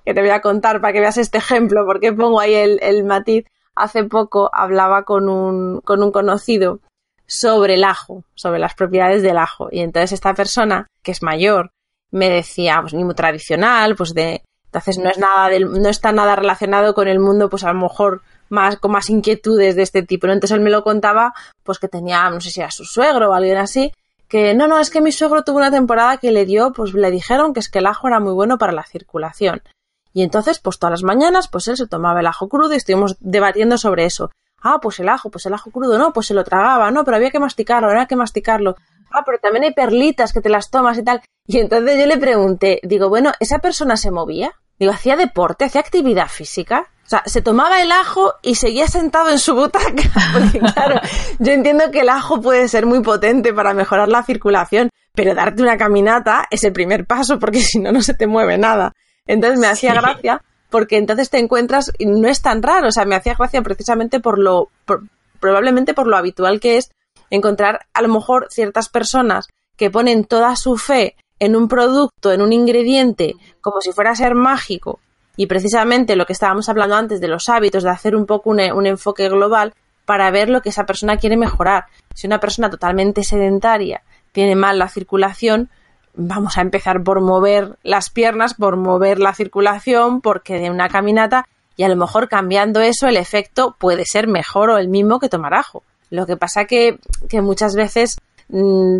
[0.10, 3.46] que te voy a contar para que veas este ejemplo, porque pongo ahí el, matiz.
[3.76, 6.80] Hace poco hablaba con un, con un conocido
[7.28, 9.70] sobre el ajo, sobre las propiedades del ajo.
[9.72, 11.70] Y entonces esta persona, que es mayor,
[12.10, 16.12] me decía, pues ni muy tradicional, pues de, entonces no es nada del, no está
[16.12, 20.02] nada relacionado con el mundo, pues a lo mejor más, con más inquietudes de este
[20.02, 20.26] tipo.
[20.26, 20.34] ¿no?
[20.34, 23.34] Entonces él me lo contaba, pues que tenía, no sé si era su suegro o
[23.36, 23.94] alguien así,
[24.28, 27.12] que no, no, es que mi suegro tuvo una temporada que le dio, pues le
[27.12, 29.62] dijeron que es que el ajo era muy bueno para la circulación.
[30.14, 33.16] Y entonces, pues todas las mañanas, pues él se tomaba el ajo crudo y estuvimos
[33.20, 34.32] debatiendo sobre eso.
[34.62, 37.18] Ah, pues el ajo, pues el ajo crudo, no, pues se lo tragaba, no, pero
[37.18, 38.76] había que masticarlo, había que masticarlo.
[39.12, 41.22] Ah, pero también hay perlitas que te las tomas y tal.
[41.48, 44.54] Y entonces yo le pregunté, digo, bueno, ¿esa persona se movía?
[44.78, 45.66] Digo, ¿hacía deporte?
[45.66, 46.88] ¿Hacía actividad física?
[47.06, 50.04] O sea, se tomaba el ajo y seguía sentado en su butaca.
[50.34, 51.02] Porque claro,
[51.40, 55.64] yo entiendo que el ajo puede ser muy potente para mejorar la circulación, pero darte
[55.64, 58.94] una caminata es el primer paso porque si no, no se te mueve nada.
[59.30, 63.06] Entonces me hacía gracia porque entonces te encuentras, y no es tan raro, o sea,
[63.06, 65.04] me hacía gracia precisamente por lo, por,
[65.40, 66.92] probablemente por lo habitual que es
[67.30, 72.42] encontrar a lo mejor ciertas personas que ponen toda su fe en un producto, en
[72.42, 75.00] un ingrediente, como si fuera a ser mágico,
[75.38, 78.60] y precisamente lo que estábamos hablando antes de los hábitos, de hacer un poco un,
[78.60, 81.86] un enfoque global para ver lo que esa persona quiere mejorar.
[82.16, 85.70] Si una persona totalmente sedentaria tiene mal la circulación,
[86.20, 91.48] vamos a empezar por mover las piernas, por mover la circulación, porque de una caminata
[91.78, 95.30] y a lo mejor cambiando eso el efecto puede ser mejor o el mismo que
[95.30, 95.84] tomar ajo.
[96.10, 98.18] Lo que pasa que, que muchas veces
[98.50, 99.00] mm,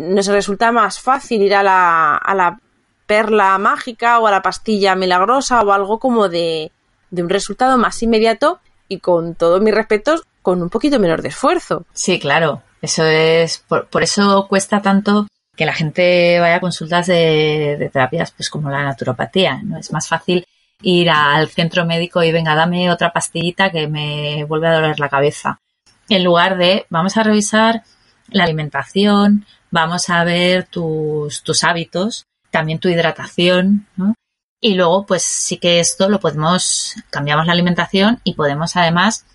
[0.00, 2.58] nos resulta más fácil ir a la, a la
[3.06, 6.72] perla mágica o a la pastilla milagrosa o algo como de,
[7.10, 11.28] de un resultado más inmediato y con todos mis respetos, con un poquito menos de
[11.28, 11.84] esfuerzo.
[11.92, 12.62] Sí, claro.
[12.80, 18.32] Eso es, por, por eso cuesta tanto que la gente vaya a consultas de, terapias,
[18.32, 19.78] pues como la naturopatía, ¿no?
[19.78, 20.44] Es más fácil
[20.82, 25.08] ir al centro médico y venga, dame otra pastillita que me vuelve a doler la
[25.08, 25.60] cabeza.
[26.08, 27.82] En lugar de, vamos a revisar
[28.28, 34.14] la alimentación, vamos a ver tus, tus hábitos, también tu hidratación, ¿no?
[34.60, 39.26] Y luego, pues sí que esto lo podemos, cambiamos la alimentación y podemos además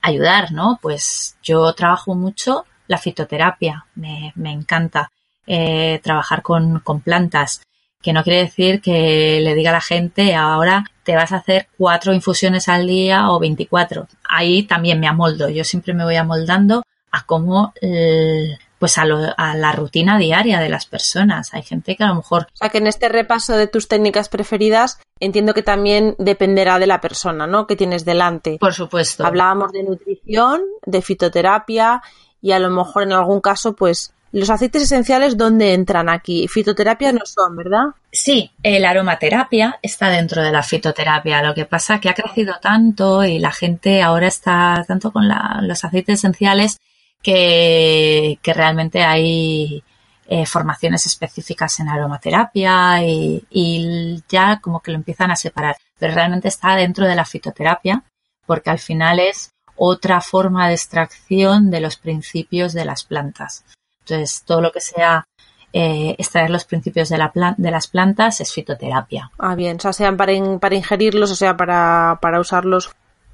[0.00, 0.78] ayudar, ¿no?
[0.80, 5.10] Pues yo trabajo mucho la fitoterapia, me, me encanta
[5.46, 7.62] eh, trabajar con, con plantas,
[8.02, 11.68] que no quiere decir que le diga a la gente ahora te vas a hacer
[11.78, 14.06] cuatro infusiones al día o 24.
[14.28, 16.82] Ahí también me amoldo, yo siempre me voy amoldando
[17.12, 21.54] a cómo, eh, pues a, lo- a la rutina diaria de las personas.
[21.54, 24.28] Hay gente que a lo mejor O sea que en este repaso de tus técnicas
[24.28, 27.66] preferidas entiendo que también dependerá de la persona, ¿no?
[27.66, 28.58] Que tienes delante.
[28.60, 29.24] Por supuesto.
[29.26, 32.02] Hablábamos de nutrición, de fitoterapia
[32.42, 36.46] y a lo mejor en algún caso, pues, los aceites esenciales, ¿dónde entran aquí?
[36.46, 37.84] Fitoterapia no son, ¿verdad?
[38.12, 41.42] Sí, el aromaterapia está dentro de la fitoterapia.
[41.42, 45.84] Lo que pasa que ha crecido tanto y la gente ahora está tanto con los
[45.84, 46.76] aceites esenciales
[47.22, 49.82] que, realmente hay
[50.28, 55.76] eh, formaciones específicas en aromaterapia y ya como que lo empiezan a separar.
[55.98, 58.04] Pero realmente está dentro de la fitoterapia
[58.44, 63.64] porque al final es otra forma de extracción de los principios de las plantas.
[64.08, 65.26] Entonces, todo lo que sea
[65.72, 69.30] eh, extraer los principios de, la de las plantas es fitoterapia.
[69.38, 72.92] Ah, bien, o sea, sean para, in- para ingerirlos, o sea, para, para usarlos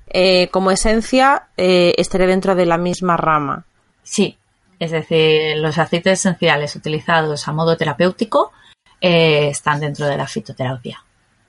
[0.08, 3.64] eh, como esencia, eh, estaré dentro de la misma rama.
[4.02, 4.38] Sí,
[4.78, 8.50] es decir, los aceites esenciales utilizados a modo terapéutico
[9.00, 11.04] eh, están dentro de la fitoterapia.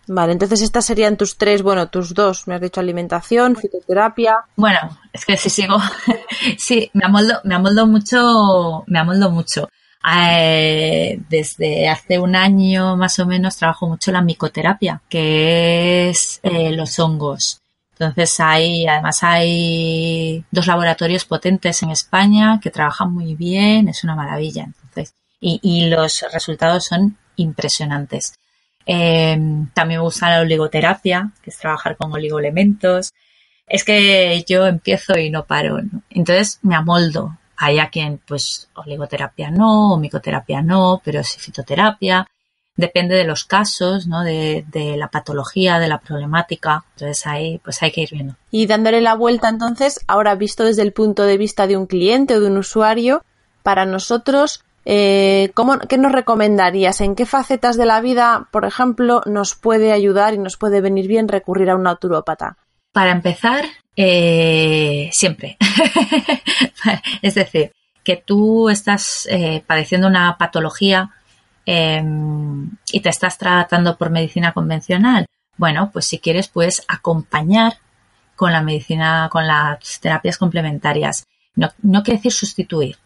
[0.08, 4.38] Vale, entonces estas serían tus tres, bueno, tus dos, me has dicho alimentación, fitoterapia.
[4.58, 4.80] Bueno,
[5.14, 5.78] es que si sigo,
[6.58, 9.70] sí, me amoldo, me amoldo mucho, me amoldo mucho.
[10.06, 16.72] Eh, desde hace un año más o menos trabajo mucho la micoterapia, que es eh,
[16.74, 17.60] los hongos.
[17.92, 24.16] Entonces hay, además hay dos laboratorios potentes en España que trabajan muy bien, es una
[24.16, 24.66] maravilla.
[24.66, 28.34] Entonces, y, y los resultados son impresionantes.
[28.86, 29.38] Eh,
[29.74, 33.14] también me gusta la oligoterapia, que es trabajar con oligoelementos.
[33.68, 35.82] Es que yo empiezo y no paro.
[35.82, 36.02] ¿no?
[36.10, 37.38] Entonces me amoldo.
[37.56, 42.28] Hay a quien, pues, oligoterapia no, o micoterapia no, pero sí fitoterapia.
[42.76, 44.24] Depende de los casos, ¿no?
[44.24, 46.84] De, de la patología, de la problemática.
[46.96, 48.36] Entonces ahí, pues hay que ir viendo.
[48.50, 52.36] Y dándole la vuelta entonces, ahora visto desde el punto de vista de un cliente
[52.36, 53.24] o de un usuario,
[53.62, 57.02] para nosotros, eh, ¿cómo, ¿qué nos recomendarías?
[57.02, 61.08] ¿En qué facetas de la vida, por ejemplo, nos puede ayudar y nos puede venir
[61.08, 62.58] bien recurrir a un naturópata?
[62.92, 63.66] Para empezar,
[63.96, 65.58] eh, siempre.
[67.22, 67.72] es decir,
[68.04, 71.12] que tú estás eh, padeciendo una patología
[71.66, 72.04] eh,
[72.92, 75.26] y te estás tratando por medicina convencional.
[75.58, 77.78] Bueno, pues si quieres, puedes acompañar
[78.36, 81.26] con la medicina, con las terapias complementarias.
[81.56, 82.98] No, no quiere decir sustituir.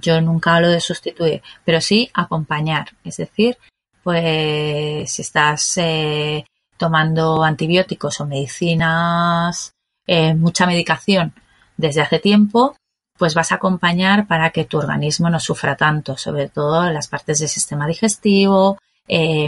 [0.00, 2.90] Yo nunca hablo de sustituir, pero sí acompañar.
[3.04, 3.56] Es decir,
[4.02, 6.44] pues si estás eh,
[6.76, 9.72] tomando antibióticos o medicinas,
[10.06, 11.34] eh, mucha medicación
[11.76, 12.76] desde hace tiempo,
[13.18, 17.08] pues vas a acompañar para que tu organismo no sufra tanto, sobre todo en las
[17.08, 19.46] partes del sistema digestivo, eh,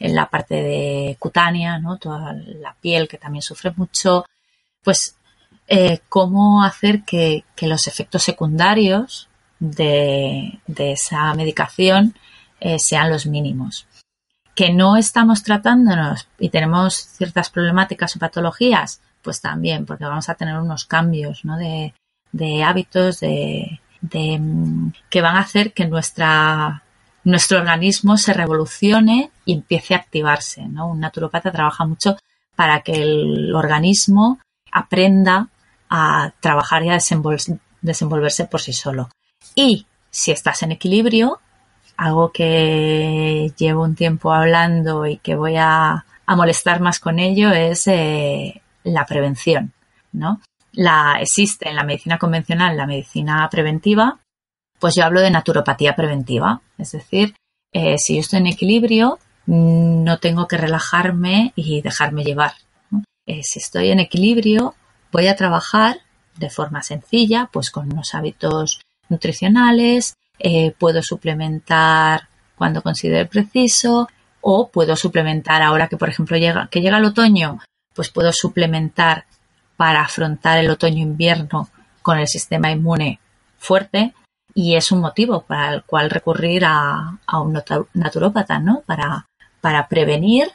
[0.00, 1.98] en la parte de cutánea, ¿no?
[1.98, 4.24] toda la piel que también sufre mucho,
[4.82, 5.16] pues
[5.66, 9.27] eh, cómo hacer que, los efectos secundarios
[9.58, 12.14] de, de esa medicación
[12.60, 13.86] eh, sean los mínimos.
[14.54, 20.34] Que no estamos tratándonos y tenemos ciertas problemáticas o patologías, pues también, porque vamos a
[20.34, 21.56] tener unos cambios ¿no?
[21.56, 21.94] de,
[22.32, 24.40] de, hábitos de, de,
[25.10, 26.82] que van a hacer que nuestra,
[27.24, 30.66] nuestro organismo se revolucione y empiece a activarse.
[30.66, 30.88] ¿no?
[30.88, 32.16] Un naturopata trabaja mucho
[32.56, 34.40] para que el organismo
[34.72, 35.48] aprenda
[35.88, 37.36] a trabajar y a desenvol
[37.80, 39.08] desenvolverse por sí solo.
[39.58, 41.40] Y si estás en equilibrio,
[41.96, 47.88] algo que llevo un tiempo hablando y que voy a, molestar más con ello es
[47.88, 49.72] eh, la prevención,
[50.12, 50.40] ¿no?
[50.70, 54.20] La, existe en la medicina convencional la medicina preventiva,
[54.78, 57.34] pues yo hablo de naturopatía preventiva, es decir,
[57.72, 62.52] eh, si yo estoy en equilibrio, no tengo que relajarme y dejarme llevar.
[63.26, 64.76] eh, si estoy en equilibrio,
[65.10, 65.96] voy a trabajar
[66.36, 74.08] de forma sencilla, pues con unos hábitos nutricionales, eh, puedo suplementar cuando considere preciso
[74.40, 77.58] o puedo suplementar ahora que por ejemplo llega que llega el otoño
[77.94, 79.24] pues puedo suplementar
[79.76, 81.68] para afrontar el otoño-invierno
[82.02, 83.20] con el sistema inmune
[83.58, 84.14] fuerte
[84.54, 87.62] y es un motivo para el cual recurrir a, un
[87.94, 88.82] naturópata, ¿no?
[88.86, 89.26] Para,
[89.60, 90.48] para prevenir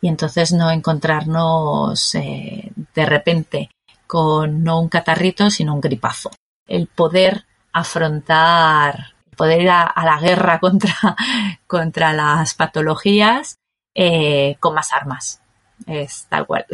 [0.00, 3.70] y entonces no encontrarnos eh, de repente
[4.06, 6.30] con no un catarrito, sino un gripazo.
[6.66, 7.45] El poder
[7.76, 10.94] afrontar, poder ir a, la guerra contra,
[11.66, 13.58] contra las patologías
[13.94, 15.42] eh, con más armas.
[15.86, 16.64] Es tal cual.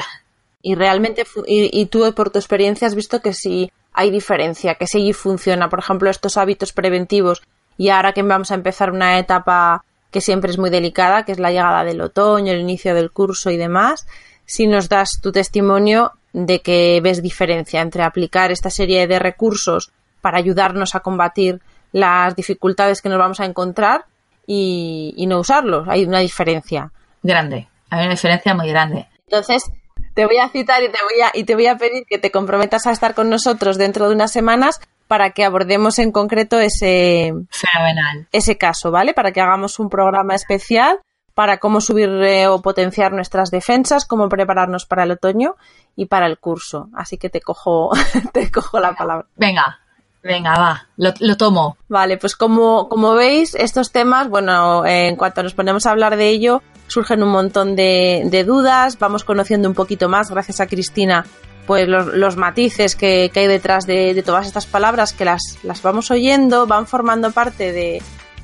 [0.63, 5.13] Y realmente, y, tú por tu experiencia has visto que sí hay diferencia, que sí
[5.13, 5.69] funciona.
[5.69, 7.43] Por ejemplo, estos hábitos preventivos
[7.77, 11.41] y ahora que vamos a empezar una etapa que siempre es muy delicada, que es
[11.41, 14.07] la llegada del otoño, el inicio del curso y demás,
[14.45, 19.91] si nos das tu testimonio de que ves diferencia entre aplicar esta serie de recursos
[20.23, 21.61] para ayudarnos a combatir
[21.93, 24.07] las dificultades que nos vamos a encontrar
[24.47, 25.87] y, y no usarlos.
[25.89, 26.91] Hay una diferencia.
[27.23, 29.07] Grande, hay una diferencia muy grande.
[29.27, 29.71] Entonces,
[30.15, 32.31] te voy a citar y te voy a, y te voy a pedir que te
[32.31, 37.33] comprometas a estar con nosotros dentro de unas semanas para que abordemos en concreto ese,
[37.51, 38.29] Fenomenal.
[38.33, 39.13] ese caso, ¿vale?
[39.15, 41.01] Para que hagamos un programa especial
[41.35, 45.57] para cómo subir eh, o potenciar nuestras defensas, cómo prepararnos para el otoño
[45.97, 46.89] y para el curso.
[46.95, 47.91] Así que te cojo,
[48.33, 49.27] te cojo la palabra.
[49.37, 49.81] Venga,
[50.23, 51.77] venga, va, lo, tomo.
[51.89, 56.29] Vale, pues como, como veis, estos temas, bueno, en cuanto nos ponemos a hablar de
[56.29, 61.25] ello, surgen un montón de, dudas, vamos conociendo un poquito más, gracias a Cristina,
[61.67, 66.67] pues los, matices que, hay detrás de, todas estas palabras que las, las vamos oyendo,
[66.67, 68.03] van formando parte de,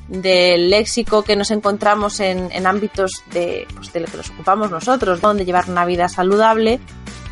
[0.09, 5.45] del léxico que nos encontramos en, ámbitos de, pues de que nos ocupamos nosotros, donde
[5.45, 6.79] llevar una vida saludable,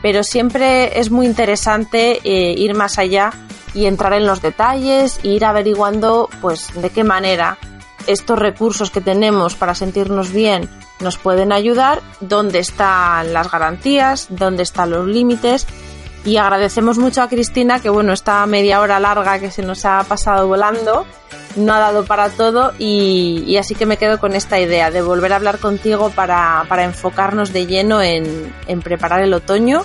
[0.02, 3.34] pero siempre es muy interesante eh, ir más allá
[3.74, 7.58] y entrar en los detalles e ir averiguando pues de qué manera
[8.06, 10.70] estos recursos que tenemos para sentirnos bien
[11.00, 15.68] nos pueden ayudar, dónde están las garantías, dónde están los límites.
[16.26, 20.04] Y agradecemos mucho a Cristina que, bueno, esta media hora larga que se nos ha
[20.04, 21.06] pasado volando
[21.58, 25.34] no ha dado para todo y, así que me quedo con esta idea de volver
[25.34, 28.54] a hablar contigo para, enfocarnos de lleno en,
[28.84, 29.84] preparar el otoño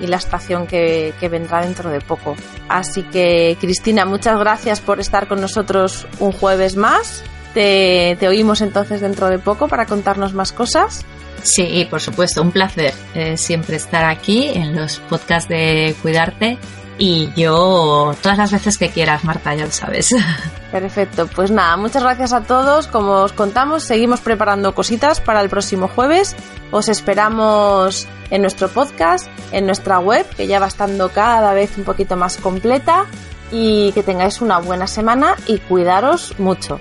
[0.00, 2.34] y la estación que, que, vendrá dentro de poco.
[2.68, 7.22] Así que Cristina, muchas gracias por estar con nosotros un jueves más
[7.54, 11.04] te, oímos entonces dentro de poco para contarnos más cosas.
[11.42, 16.58] Sí, por supuesto, un placer eh, siempre estar aquí en los podcasts de Cuidarte
[17.00, 20.14] y yo todas las veces que quieras, Marta, ya lo sabes.
[20.70, 22.86] Perfecto, pues nada, muchas gracias a todos.
[22.88, 26.36] Como os contamos, seguimos preparando cositas para el próximo jueves.
[26.70, 31.84] Os esperamos en nuestro podcast, en nuestra web, que ya va estando cada vez un
[31.84, 33.06] poquito más completa.
[33.50, 36.78] Y que tengáis una buena semana y cuidaros mucho.